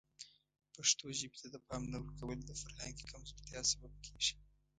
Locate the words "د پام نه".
1.51-1.97